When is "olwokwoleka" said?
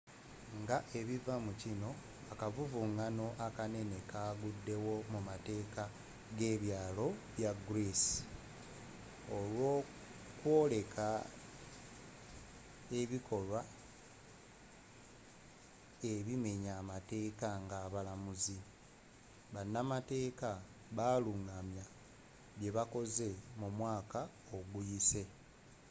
9.37-11.07